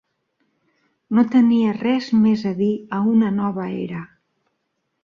[1.17, 4.05] No tenia res més a dir a una nova era.